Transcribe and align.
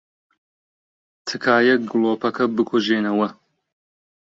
تکایە 1.27 1.75
گڵۆپەکە 1.89 2.45
بکوژێنەوە. 2.55 3.27